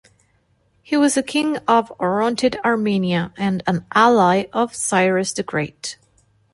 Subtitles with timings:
[0.81, 5.99] He was a king of Orontid Armenia and an ally of Cyrus the Great.